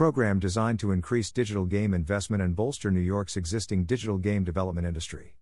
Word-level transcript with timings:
Program 0.00 0.38
designed 0.38 0.80
to 0.80 0.92
increase 0.92 1.30
digital 1.30 1.66
game 1.66 1.92
investment 1.92 2.42
and 2.42 2.56
bolster 2.56 2.90
New 2.90 3.02
York's 3.02 3.36
existing 3.36 3.84
digital 3.84 4.16
game 4.16 4.44
development 4.44 4.86
industry. 4.86 5.34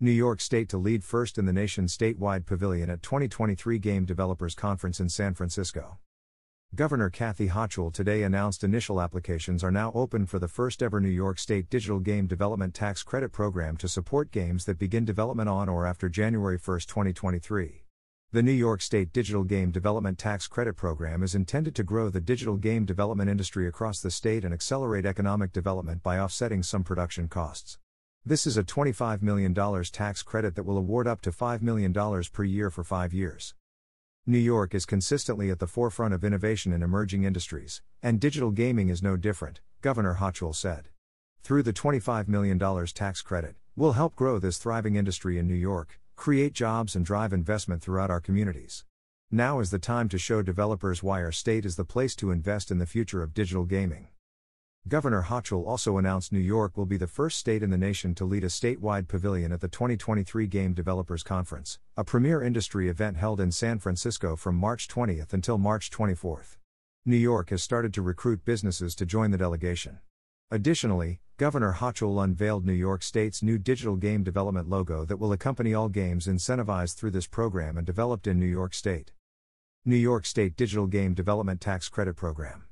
New 0.00 0.10
York 0.10 0.40
State 0.40 0.70
to 0.70 0.78
lead 0.78 1.04
first 1.04 1.36
in 1.36 1.44
the 1.44 1.52
nation's 1.52 1.94
statewide 1.94 2.46
pavilion 2.46 2.88
at 2.88 3.02
2023 3.02 3.78
Game 3.78 4.06
Developers 4.06 4.54
Conference 4.54 4.98
in 4.98 5.10
San 5.10 5.34
Francisco. 5.34 5.98
Governor 6.74 7.10
Kathy 7.10 7.48
Hochul 7.48 7.92
today 7.92 8.22
announced 8.22 8.64
initial 8.64 8.98
applications 8.98 9.62
are 9.62 9.70
now 9.70 9.92
open 9.94 10.24
for 10.24 10.38
the 10.38 10.48
first 10.48 10.82
ever 10.82 10.98
New 10.98 11.10
York 11.10 11.38
State 11.38 11.68
Digital 11.68 12.00
Game 12.00 12.26
Development 12.26 12.72
Tax 12.72 13.02
Credit 13.02 13.30
Program 13.30 13.76
to 13.76 13.88
support 13.88 14.30
games 14.30 14.64
that 14.64 14.78
begin 14.78 15.04
development 15.04 15.50
on 15.50 15.68
or 15.68 15.86
after 15.86 16.08
January 16.08 16.56
1, 16.56 16.80
2023. 16.80 17.81
The 18.34 18.42
New 18.42 18.50
York 18.50 18.80
State 18.80 19.12
Digital 19.12 19.44
Game 19.44 19.70
Development 19.70 20.16
Tax 20.16 20.48
Credit 20.48 20.74
Program 20.74 21.22
is 21.22 21.34
intended 21.34 21.74
to 21.74 21.82
grow 21.82 22.08
the 22.08 22.18
digital 22.18 22.56
game 22.56 22.86
development 22.86 23.28
industry 23.28 23.68
across 23.68 24.00
the 24.00 24.10
state 24.10 24.42
and 24.42 24.54
accelerate 24.54 25.04
economic 25.04 25.52
development 25.52 26.02
by 26.02 26.18
offsetting 26.18 26.62
some 26.62 26.82
production 26.82 27.28
costs. 27.28 27.76
This 28.24 28.46
is 28.46 28.56
a 28.56 28.64
$25 28.64 29.20
million 29.20 29.54
tax 29.84 30.22
credit 30.22 30.54
that 30.54 30.62
will 30.62 30.78
award 30.78 31.06
up 31.06 31.20
to 31.20 31.30
$5 31.30 31.60
million 31.60 31.92
per 32.32 32.42
year 32.42 32.70
for 32.70 32.82
five 32.82 33.12
years. 33.12 33.52
New 34.24 34.38
York 34.38 34.74
is 34.74 34.86
consistently 34.86 35.50
at 35.50 35.58
the 35.58 35.66
forefront 35.66 36.14
of 36.14 36.24
innovation 36.24 36.72
in 36.72 36.82
emerging 36.82 37.24
industries, 37.24 37.82
and 38.02 38.18
digital 38.18 38.50
gaming 38.50 38.88
is 38.88 39.02
no 39.02 39.18
different, 39.18 39.60
Governor 39.82 40.16
Hochul 40.20 40.54
said. 40.54 40.88
Through 41.42 41.64
the 41.64 41.74
$25 41.74 42.28
million 42.28 42.58
tax 42.94 43.20
credit, 43.20 43.56
we'll 43.76 43.92
help 43.92 44.16
grow 44.16 44.38
this 44.38 44.56
thriving 44.56 44.96
industry 44.96 45.36
in 45.36 45.46
New 45.46 45.54
York, 45.54 46.00
create 46.22 46.52
jobs, 46.52 46.94
and 46.94 47.04
drive 47.04 47.32
investment 47.32 47.82
throughout 47.82 48.08
our 48.08 48.20
communities. 48.20 48.84
Now 49.32 49.58
is 49.58 49.72
the 49.72 49.80
time 49.80 50.08
to 50.10 50.18
show 50.18 50.40
developers 50.40 51.02
why 51.02 51.20
our 51.20 51.32
state 51.32 51.66
is 51.66 51.74
the 51.74 51.84
place 51.84 52.14
to 52.14 52.30
invest 52.30 52.70
in 52.70 52.78
the 52.78 52.86
future 52.86 53.24
of 53.24 53.34
digital 53.34 53.64
gaming. 53.64 54.06
Governor 54.86 55.22
Hochul 55.22 55.66
also 55.66 55.98
announced 55.98 56.32
New 56.32 56.38
York 56.38 56.76
will 56.76 56.86
be 56.86 56.96
the 56.96 57.08
first 57.08 57.38
state 57.38 57.60
in 57.60 57.70
the 57.70 57.76
nation 57.76 58.14
to 58.14 58.24
lead 58.24 58.44
a 58.44 58.46
statewide 58.46 59.08
pavilion 59.08 59.50
at 59.50 59.60
the 59.60 59.66
2023 59.66 60.46
Game 60.46 60.74
Developers 60.74 61.24
Conference, 61.24 61.80
a 61.96 62.04
premier 62.04 62.40
industry 62.40 62.88
event 62.88 63.16
held 63.16 63.40
in 63.40 63.50
San 63.50 63.80
Francisco 63.80 64.36
from 64.36 64.54
March 64.54 64.86
20th 64.86 65.32
until 65.32 65.58
March 65.58 65.90
24th. 65.90 66.56
New 67.04 67.16
York 67.16 67.50
has 67.50 67.64
started 67.64 67.92
to 67.94 68.00
recruit 68.00 68.44
businesses 68.44 68.94
to 68.94 69.04
join 69.04 69.32
the 69.32 69.38
delegation. 69.38 69.98
Additionally, 70.52 71.18
Governor 71.38 71.76
Hochul 71.78 72.22
unveiled 72.22 72.66
New 72.66 72.74
York 72.74 73.02
State's 73.02 73.42
new 73.42 73.56
digital 73.56 73.96
game 73.96 74.22
development 74.22 74.68
logo 74.68 75.06
that 75.06 75.16
will 75.16 75.32
accompany 75.32 75.72
all 75.72 75.88
games 75.88 76.26
incentivized 76.26 76.94
through 76.96 77.12
this 77.12 77.26
program 77.26 77.78
and 77.78 77.86
developed 77.86 78.26
in 78.26 78.38
New 78.38 78.44
York 78.44 78.74
State. 78.74 79.12
New 79.86 79.96
York 79.96 80.26
State 80.26 80.54
Digital 80.54 80.86
Game 80.86 81.14
Development 81.14 81.58
Tax 81.58 81.88
Credit 81.88 82.14
Program. 82.14 82.64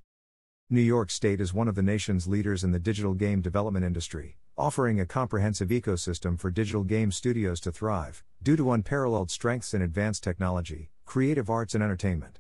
New 0.69 0.83
York 0.83 1.11
State 1.11 1.41
is 1.41 1.55
one 1.55 1.69
of 1.69 1.75
the 1.75 1.83
nation's 1.83 2.29
leaders 2.29 2.63
in 2.65 2.71
the 2.71 2.79
digital 2.79 3.15
game 3.15 3.41
development 3.41 3.87
industry, 3.87 4.37
offering 4.59 5.01
a 5.01 5.07
comprehensive 5.07 5.71
ecosystem 5.71 6.39
for 6.39 6.51
digital 6.51 6.85
game 6.85 7.11
studios 7.11 7.61
to 7.61 7.73
thrive, 7.73 8.23
due 8.43 8.57
to 8.59 8.73
unparalleled 8.73 9.31
strengths 9.31 9.73
in 9.73 9.81
advanced 9.81 10.23
technology, 10.23 10.91
creative 11.07 11.49
arts, 11.49 11.75
and 11.75 11.83
entertainment. 11.83 12.40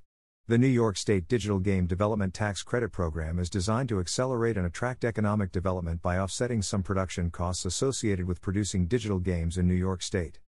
The 0.50 0.58
New 0.58 0.66
York 0.66 0.96
State 0.96 1.28
Digital 1.28 1.60
Game 1.60 1.86
Development 1.86 2.34
Tax 2.34 2.64
Credit 2.64 2.90
Program 2.90 3.38
is 3.38 3.48
designed 3.48 3.88
to 3.88 4.00
accelerate 4.00 4.56
and 4.56 4.66
attract 4.66 5.04
economic 5.04 5.52
development 5.52 6.02
by 6.02 6.18
offsetting 6.18 6.60
some 6.60 6.82
production 6.82 7.30
costs 7.30 7.64
associated 7.64 8.26
with 8.26 8.40
producing 8.40 8.88
digital 8.88 9.20
games 9.20 9.56
in 9.56 9.68
New 9.68 9.74
York 9.74 10.02
State. 10.02 10.40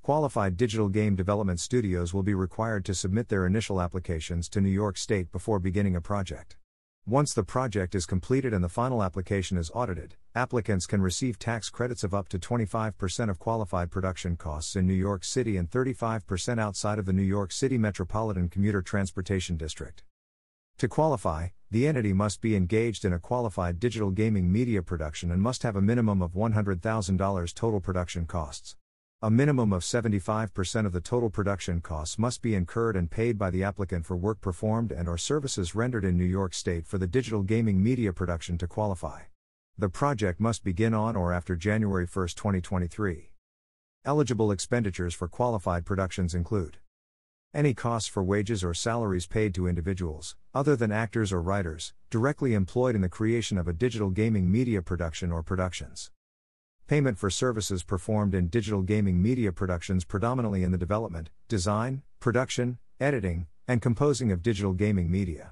Qualified 0.00 0.56
digital 0.56 0.88
game 0.88 1.16
development 1.16 1.60
studios 1.60 2.14
will 2.14 2.22
be 2.22 2.32
required 2.32 2.86
to 2.86 2.94
submit 2.94 3.28
their 3.28 3.44
initial 3.44 3.82
applications 3.82 4.48
to 4.48 4.62
New 4.62 4.70
York 4.70 4.96
State 4.96 5.30
before 5.30 5.58
beginning 5.58 5.96
a 5.96 6.00
project. 6.00 6.56
Once 7.08 7.34
the 7.34 7.44
project 7.44 7.94
is 7.94 8.04
completed 8.04 8.52
and 8.52 8.64
the 8.64 8.68
final 8.68 9.00
application 9.00 9.56
is 9.56 9.70
audited, 9.74 10.16
applicants 10.34 10.86
can 10.86 11.00
receive 11.00 11.38
tax 11.38 11.70
credits 11.70 12.02
of 12.02 12.12
up 12.12 12.28
to 12.28 12.36
25% 12.36 13.30
of 13.30 13.38
qualified 13.38 13.92
production 13.92 14.34
costs 14.34 14.74
in 14.74 14.84
New 14.88 14.92
York 14.92 15.22
City 15.22 15.56
and 15.56 15.70
35% 15.70 16.58
outside 16.58 16.98
of 16.98 17.06
the 17.06 17.12
New 17.12 17.22
York 17.22 17.52
City 17.52 17.78
Metropolitan 17.78 18.48
Commuter 18.48 18.82
Transportation 18.82 19.56
District. 19.56 20.02
To 20.78 20.88
qualify, 20.88 21.50
the 21.70 21.86
entity 21.86 22.12
must 22.12 22.40
be 22.40 22.56
engaged 22.56 23.04
in 23.04 23.12
a 23.12 23.20
qualified 23.20 23.78
digital 23.78 24.10
gaming 24.10 24.50
media 24.50 24.82
production 24.82 25.30
and 25.30 25.40
must 25.40 25.62
have 25.62 25.76
a 25.76 25.80
minimum 25.80 26.20
of 26.20 26.32
$100,000 26.32 27.54
total 27.54 27.80
production 27.80 28.26
costs. 28.26 28.74
A 29.22 29.30
minimum 29.30 29.72
of 29.72 29.82
75% 29.82 30.84
of 30.84 30.92
the 30.92 31.00
total 31.00 31.30
production 31.30 31.80
costs 31.80 32.18
must 32.18 32.42
be 32.42 32.54
incurred 32.54 32.96
and 32.96 33.10
paid 33.10 33.38
by 33.38 33.48
the 33.48 33.64
applicant 33.64 34.04
for 34.04 34.14
work 34.14 34.42
performed 34.42 34.92
and 34.92 35.08
or 35.08 35.16
services 35.16 35.74
rendered 35.74 36.04
in 36.04 36.18
New 36.18 36.26
York 36.26 36.52
State 36.52 36.86
for 36.86 36.98
the 36.98 37.06
digital 37.06 37.42
gaming 37.42 37.82
media 37.82 38.12
production 38.12 38.58
to 38.58 38.66
qualify. 38.66 39.22
The 39.78 39.88
project 39.88 40.38
must 40.38 40.62
begin 40.62 40.92
on 40.92 41.16
or 41.16 41.32
after 41.32 41.56
January 41.56 42.04
1, 42.04 42.28
2023. 42.28 43.30
Eligible 44.04 44.50
expenditures 44.52 45.14
for 45.14 45.28
qualified 45.28 45.86
productions 45.86 46.34
include 46.34 46.76
any 47.54 47.72
costs 47.72 48.10
for 48.10 48.22
wages 48.22 48.62
or 48.62 48.74
salaries 48.74 49.26
paid 49.26 49.54
to 49.54 49.66
individuals, 49.66 50.36
other 50.52 50.76
than 50.76 50.92
actors 50.92 51.32
or 51.32 51.40
writers, 51.40 51.94
directly 52.10 52.52
employed 52.52 52.94
in 52.94 53.00
the 53.00 53.08
creation 53.08 53.56
of 53.56 53.66
a 53.66 53.72
digital 53.72 54.10
gaming 54.10 54.52
media 54.52 54.82
production 54.82 55.32
or 55.32 55.42
productions. 55.42 56.10
Payment 56.88 57.18
for 57.18 57.30
services 57.30 57.82
performed 57.82 58.32
in 58.32 58.46
digital 58.46 58.80
gaming 58.80 59.20
media 59.20 59.50
productions 59.50 60.04
predominantly 60.04 60.62
in 60.62 60.70
the 60.70 60.78
development, 60.78 61.30
design, 61.48 62.02
production, 62.20 62.78
editing, 63.00 63.48
and 63.66 63.82
composing 63.82 64.30
of 64.30 64.40
digital 64.40 64.72
gaming 64.72 65.10
media. 65.10 65.50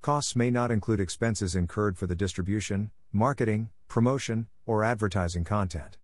Costs 0.00 0.34
may 0.34 0.50
not 0.50 0.70
include 0.70 0.98
expenses 0.98 1.54
incurred 1.54 1.98
for 1.98 2.06
the 2.06 2.14
distribution, 2.14 2.90
marketing, 3.12 3.68
promotion, 3.86 4.46
or 4.64 4.82
advertising 4.82 5.44
content. 5.44 5.98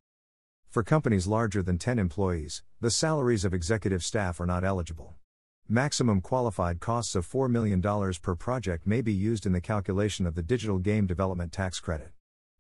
For 0.69 0.83
companies 0.83 1.27
larger 1.27 1.63
than 1.63 1.79
10 1.79 1.99
employees, 1.99 2.63
the 2.79 2.91
salaries 2.91 3.47
of 3.47 3.55
executive 3.55 4.05
staff 4.05 4.39
are 4.39 4.45
not 4.45 4.65
eligible. 4.65 5.15
Maximum 5.67 6.21
qualified 6.21 6.79
costs 6.79 7.15
of 7.15 7.27
$4 7.27 7.49
million 7.49 7.81
per 8.21 8.35
project 8.35 8.87
may 8.87 9.01
be 9.01 9.15
used 9.15 9.47
in 9.47 9.53
the 9.53 9.63
calculation 9.63 10.27
of 10.27 10.35
the 10.35 10.43
digital 10.43 10.79
game 10.79 11.07
development 11.07 11.53
tax 11.53 11.81
credit. 11.81 12.11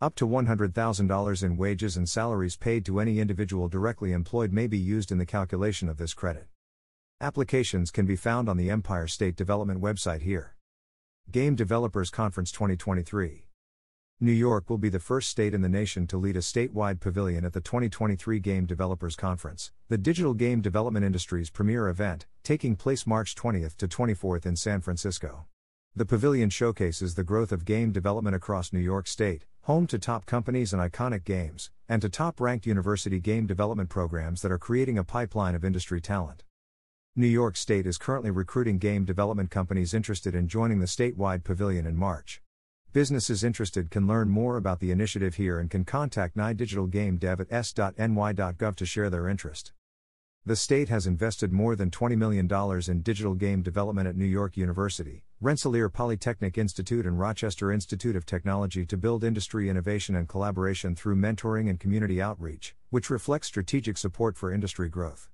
Up 0.03 0.17
to 0.17 0.27
$100,000 0.27 1.43
in 1.45 1.57
wages 1.57 1.97
and 1.97 2.09
salaries 2.09 2.57
paid 2.57 2.85
to 2.87 2.99
any 2.99 3.21
individual 3.21 3.69
directly 3.69 4.11
employed 4.11 4.53
may 4.53 4.67
be 4.67 4.77
used 4.77 5.13
in 5.13 5.19
the 5.19 5.25
calculation 5.25 5.89
of 5.89 5.97
this 5.97 6.13
credit. 6.13 6.49
Applications 7.21 7.93
can 7.93 8.05
be 8.05 8.17
found 8.17 8.49
on 8.49 8.57
the 8.57 8.69
Empire 8.69 9.07
State 9.07 9.37
Development 9.37 9.81
website 9.81 10.23
here. 10.23 10.57
Game 11.31 11.55
Developers 11.55 12.11
Conference 12.11 12.51
2023. 12.51 13.47
New 14.19 14.33
York 14.33 14.69
will 14.69 14.77
be 14.77 14.89
the 14.89 14.99
first 14.99 15.29
state 15.29 15.55
in 15.55 15.63
the 15.63 15.69
nation 15.69 16.09
to 16.09 16.17
lead 16.17 16.37
a 16.37 16.41
statewide 16.41 16.99
pavilion 16.99 17.45
at 17.45 17.53
the 17.53 17.61
2023 17.61 18.41
Game 18.41 18.67
Developers 18.67 19.15
Conference, 19.15 19.71
the 19.89 19.99
digital 19.99 20.35
game 20.35 20.61
development 20.61 21.07
industry's 21.07 21.49
premier 21.49 21.89
event, 21.89 22.27
taking 22.43 22.75
place 22.75 23.07
March 23.07 23.37
20th 23.37 23.77
to 23.77 23.87
24th 23.87 24.47
in 24.47 24.57
San 24.57 24.81
Francisco. 24.81 25.47
The 25.95 26.07
pavilion 26.07 26.49
showcases 26.49 27.17
the 27.17 27.23
growth 27.23 27.53
of 27.53 27.67
game 27.67 27.93
development 27.93 28.35
across 28.35 28.73
New 28.73 28.81
York 28.81 29.07
State, 29.07 29.45
home 29.65 29.87
to 29.89 29.99
top 29.99 30.25
companies 30.25 30.73
and 30.73 30.81
iconic 30.81 31.23
games, 31.23 31.71
and 31.87 32.01
to 32.01 32.09
top 32.09 32.41
ranked 32.41 32.65
university 32.65 33.21
game 33.21 33.47
development 33.47 33.91
programs 33.91 34.41
that 34.41 34.51
are 34.51 34.57
creating 34.57 34.97
a 34.97 35.05
pipeline 35.05 35.55
of 35.55 35.67
industry 35.67 36.01
talent. 36.01 36.45
New 37.15 37.27
York 37.27 37.59
State 37.59 37.87
is 37.87 37.99
currently 37.99 38.31
recruiting 38.31 38.79
game 38.79 39.05
development 39.05 39.51
companies 39.51 39.93
interested 39.93 40.35
in 40.35 40.49
joining 40.49 40.81
the 40.81 40.87
statewide 40.87 41.45
pavilion 41.45 41.85
in 41.85 41.95
March. 41.95 42.41
Businesses 42.95 43.45
interested 43.45 43.91
can 43.91 44.07
learn 44.07 44.31
more 44.31 44.57
about 44.57 44.81
the 44.81 44.93
initiative 44.93 45.35
here 45.35 45.59
and 45.59 45.71
can 45.71 45.85
contact 45.85 46.39
NYDigitalGameDev 46.39 47.41
at 47.41 47.53
s.ny.gov 47.53 48.77
to 48.77 48.87
share 48.87 49.11
their 49.11 49.29
interest. 49.29 49.73
The 50.45 50.57
state 50.57 50.89
has 50.89 51.07
invested 51.07 51.53
more 51.53 51.77
than 51.77 51.93
$20 51.93 52.19
million 52.19 52.51
in 52.91 53.03
digital 53.03 53.35
game 53.35 53.63
development 53.63 54.09
at 54.09 54.17
New 54.17 54.25
York 54.25 54.57
University, 54.57 55.23
Rensselaer 55.41 55.89
Polytechnic 55.89 56.59
Institute, 56.59 57.07
and 57.07 57.17
Rochester 57.17 57.71
Institute 57.71 58.17
of 58.17 58.27
Technology 58.27 58.85
to 58.87 58.97
build 58.97 59.23
industry 59.23 59.71
innovation 59.71 60.17
and 60.17 60.29
collaboration 60.29 60.97
through 60.97 61.15
mentoring 61.15 61.71
and 61.71 61.79
community 61.79 62.21
outreach, 62.21 62.75
which 62.91 63.09
reflects 63.09 63.47
strategic 63.47 63.97
support 63.97 64.37
for 64.37 64.53
industry 64.53 64.89
growth. 64.89 65.29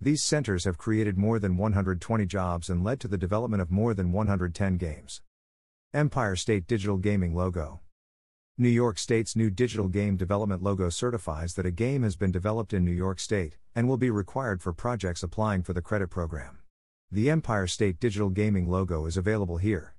These 0.00 0.22
centers 0.22 0.64
have 0.64 0.78
created 0.78 1.18
more 1.18 1.38
than 1.38 1.58
120 1.58 2.24
jobs 2.24 2.70
and 2.70 2.82
led 2.82 3.00
to 3.00 3.08
the 3.08 3.18
development 3.18 3.60
of 3.60 3.70
more 3.70 3.92
than 3.92 4.12
110 4.12 4.78
games. 4.78 5.20
Empire 5.92 6.36
State 6.36 6.66
Digital 6.66 6.96
Gaming 6.96 7.34
Logo 7.34 7.80
New 8.56 8.68
York 8.68 8.98
State's 8.98 9.34
new 9.34 9.50
digital 9.50 9.88
game 9.88 10.16
development 10.16 10.62
logo 10.62 10.88
certifies 10.88 11.54
that 11.54 11.66
a 11.66 11.72
game 11.72 12.04
has 12.04 12.14
been 12.14 12.30
developed 12.30 12.72
in 12.72 12.84
New 12.84 12.92
York 12.92 13.18
State 13.18 13.56
and 13.74 13.88
will 13.88 13.96
be 13.96 14.10
required 14.10 14.62
for 14.62 14.72
projects 14.72 15.24
applying 15.24 15.60
for 15.60 15.72
the 15.72 15.82
credit 15.82 16.08
program. 16.08 16.60
The 17.10 17.30
Empire 17.30 17.66
State 17.66 17.98
Digital 17.98 18.30
Gaming 18.30 18.70
logo 18.70 19.06
is 19.06 19.16
available 19.16 19.56
here. 19.56 19.96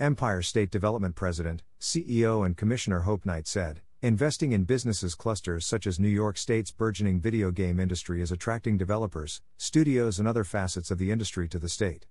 Empire 0.00 0.42
State 0.42 0.72
Development 0.72 1.14
President, 1.14 1.62
CEO, 1.80 2.44
and 2.44 2.56
Commissioner 2.56 3.02
Hope 3.02 3.24
Knight 3.24 3.46
said, 3.46 3.82
Investing 4.02 4.50
in 4.50 4.64
businesses 4.64 5.14
clusters 5.14 5.64
such 5.64 5.86
as 5.86 6.00
New 6.00 6.08
York 6.08 6.38
State's 6.38 6.72
burgeoning 6.72 7.20
video 7.20 7.52
game 7.52 7.78
industry 7.78 8.20
is 8.20 8.32
attracting 8.32 8.76
developers, 8.76 9.42
studios, 9.58 10.18
and 10.18 10.26
other 10.26 10.42
facets 10.42 10.90
of 10.90 10.98
the 10.98 11.12
industry 11.12 11.46
to 11.46 11.58
the 11.60 11.68
state. 11.68 12.06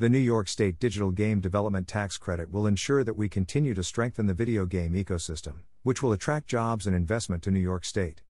The 0.00 0.08
New 0.08 0.16
York 0.16 0.48
State 0.48 0.78
Digital 0.78 1.10
Game 1.10 1.40
Development 1.40 1.86
Tax 1.86 2.16
Credit 2.16 2.50
will 2.50 2.66
ensure 2.66 3.04
that 3.04 3.18
we 3.18 3.28
continue 3.28 3.74
to 3.74 3.84
strengthen 3.84 4.26
the 4.26 4.32
video 4.32 4.64
game 4.64 4.94
ecosystem, 4.94 5.56
which 5.82 6.02
will 6.02 6.14
attract 6.14 6.46
jobs 6.46 6.86
and 6.86 6.96
investment 6.96 7.42
to 7.42 7.50
New 7.50 7.60
York 7.60 7.84
State. 7.84 8.22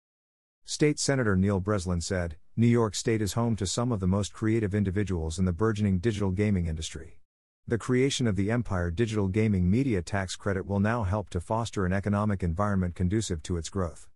State 0.65 0.99
Senator 0.99 1.37
Neil 1.37 1.61
Breslin 1.61 2.01
said 2.01 2.35
New 2.57 2.67
York 2.67 2.97
State 2.97 3.23
is 3.23 3.35
home 3.35 3.55
to 3.55 3.69
some 3.69 3.93
of 3.93 4.01
the 4.01 4.09
most 4.09 4.33
creative 4.33 4.75
individuals 4.75 5.39
in 5.39 5.45
the 5.45 5.53
burgeoning 5.53 6.01
digital 6.01 6.33
gaming 6.33 6.67
industry. 6.67 7.21
The 7.69 7.79
creation 7.79 8.27
of 8.27 8.35
the 8.35 8.51
Empire 8.51 8.91
Digital 8.91 9.29
Gaming 9.29 9.71
Media 9.71 10.03
Tax 10.03 10.35
Credit 10.35 10.67
will 10.67 10.81
now 10.81 11.05
help 11.05 11.31
to 11.31 11.41
foster 11.41 11.87
an 11.87 11.93
economic 11.93 12.43
environment 12.43 12.97
conducive 12.97 13.45
to 13.45 13.57
its 13.57 13.69
growth. 13.69 14.10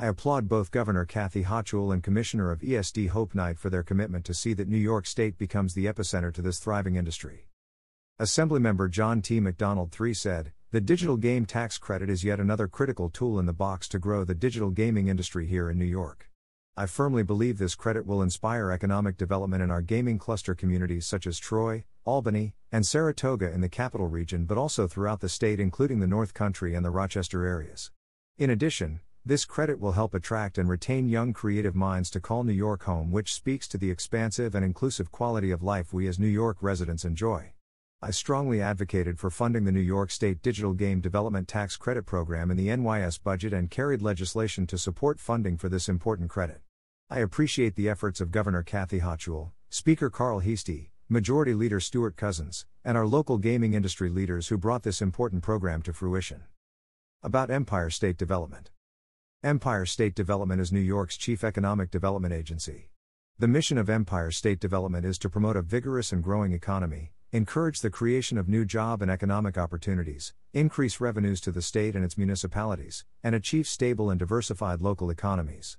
I 0.00 0.06
applaud 0.06 0.48
both 0.48 0.70
Governor 0.70 1.04
Kathy 1.04 1.42
Hochul 1.42 1.92
and 1.92 2.04
Commissioner 2.04 2.52
of 2.52 2.60
ESD 2.60 3.08
Hope 3.08 3.34
Knight 3.34 3.58
for 3.58 3.68
their 3.68 3.82
commitment 3.82 4.24
to 4.26 4.32
see 4.32 4.52
that 4.54 4.68
New 4.68 4.78
York 4.78 5.06
State 5.06 5.36
becomes 5.36 5.74
the 5.74 5.86
epicenter 5.86 6.32
to 6.34 6.40
this 6.40 6.60
thriving 6.60 6.94
industry. 6.94 7.48
Assemblymember 8.20 8.88
John 8.88 9.20
T. 9.22 9.40
McDonald 9.40 9.92
III 10.00 10.14
said, 10.14 10.52
The 10.70 10.80
digital 10.80 11.16
game 11.16 11.46
tax 11.46 11.78
credit 11.78 12.08
is 12.08 12.22
yet 12.22 12.38
another 12.38 12.68
critical 12.68 13.10
tool 13.10 13.40
in 13.40 13.46
the 13.46 13.52
box 13.52 13.88
to 13.88 13.98
grow 13.98 14.22
the 14.22 14.36
digital 14.36 14.70
gaming 14.70 15.08
industry 15.08 15.48
here 15.48 15.68
in 15.68 15.76
New 15.80 15.84
York. 15.84 16.30
I 16.76 16.86
firmly 16.86 17.24
believe 17.24 17.58
this 17.58 17.74
credit 17.74 18.06
will 18.06 18.22
inspire 18.22 18.70
economic 18.70 19.16
development 19.16 19.64
in 19.64 19.70
our 19.72 19.82
gaming 19.82 20.20
cluster 20.20 20.54
communities 20.54 21.06
such 21.06 21.26
as 21.26 21.40
Troy, 21.40 21.82
Albany, 22.04 22.54
and 22.70 22.86
Saratoga 22.86 23.50
in 23.50 23.62
the 23.62 23.68
capital 23.68 24.06
region, 24.06 24.44
but 24.44 24.58
also 24.58 24.86
throughout 24.86 25.18
the 25.18 25.28
state, 25.28 25.58
including 25.58 25.98
the 25.98 26.06
North 26.06 26.34
Country 26.34 26.76
and 26.76 26.84
the 26.84 26.90
Rochester 26.90 27.44
areas. 27.44 27.90
In 28.38 28.50
addition, 28.50 29.00
this 29.28 29.44
credit 29.44 29.78
will 29.78 29.92
help 29.92 30.14
attract 30.14 30.56
and 30.56 30.70
retain 30.70 31.06
young 31.06 31.34
creative 31.34 31.74
minds 31.74 32.08
to 32.08 32.18
call 32.18 32.44
New 32.44 32.52
York 32.54 32.84
home, 32.84 33.10
which 33.10 33.34
speaks 33.34 33.68
to 33.68 33.76
the 33.76 33.90
expansive 33.90 34.54
and 34.54 34.64
inclusive 34.64 35.12
quality 35.12 35.50
of 35.50 35.62
life 35.62 35.92
we 35.92 36.08
as 36.08 36.18
New 36.18 36.26
York 36.26 36.56
residents 36.62 37.04
enjoy. 37.04 37.52
I 38.00 38.10
strongly 38.10 38.62
advocated 38.62 39.18
for 39.18 39.28
funding 39.28 39.66
the 39.66 39.72
New 39.72 39.80
York 39.80 40.10
State 40.10 40.40
Digital 40.40 40.72
Game 40.72 41.02
Development 41.02 41.46
Tax 41.46 41.76
Credit 41.76 42.06
Program 42.06 42.50
in 42.50 42.56
the 42.56 42.68
NYS 42.68 43.22
budget 43.22 43.52
and 43.52 43.70
carried 43.70 44.00
legislation 44.00 44.66
to 44.66 44.78
support 44.78 45.20
funding 45.20 45.58
for 45.58 45.68
this 45.68 45.90
important 45.90 46.30
credit. 46.30 46.62
I 47.10 47.18
appreciate 47.18 47.76
the 47.76 47.90
efforts 47.90 48.22
of 48.22 48.30
Governor 48.30 48.62
Kathy 48.62 49.00
Hochul, 49.00 49.50
Speaker 49.68 50.08
Carl 50.08 50.38
Heastie, 50.38 50.90
Majority 51.10 51.52
Leader 51.52 51.80
Stewart 51.80 52.16
Cousins, 52.16 52.64
and 52.82 52.96
our 52.96 53.06
local 53.06 53.36
gaming 53.36 53.74
industry 53.74 54.08
leaders 54.08 54.48
who 54.48 54.56
brought 54.56 54.84
this 54.84 55.02
important 55.02 55.42
program 55.42 55.82
to 55.82 55.92
fruition. 55.92 56.44
About 57.22 57.50
Empire 57.50 57.90
State 57.90 58.16
Development 58.16 58.70
Empire 59.44 59.86
State 59.86 60.16
Development 60.16 60.60
is 60.60 60.72
New 60.72 60.80
York's 60.80 61.16
chief 61.16 61.44
economic 61.44 61.92
development 61.92 62.34
agency. 62.34 62.90
The 63.38 63.46
mission 63.46 63.78
of 63.78 63.88
Empire 63.88 64.32
State 64.32 64.58
Development 64.58 65.06
is 65.06 65.16
to 65.18 65.30
promote 65.30 65.54
a 65.54 65.62
vigorous 65.62 66.10
and 66.10 66.24
growing 66.24 66.52
economy, 66.52 67.12
encourage 67.30 67.80
the 67.80 67.88
creation 67.88 68.36
of 68.36 68.48
new 68.48 68.64
job 68.64 69.00
and 69.00 69.08
economic 69.08 69.56
opportunities, 69.56 70.34
increase 70.52 71.00
revenues 71.00 71.40
to 71.42 71.52
the 71.52 71.62
state 71.62 71.94
and 71.94 72.04
its 72.04 72.18
municipalities, 72.18 73.04
and 73.22 73.36
achieve 73.36 73.68
stable 73.68 74.10
and 74.10 74.18
diversified 74.18 74.80
local 74.80 75.08
economies. 75.08 75.78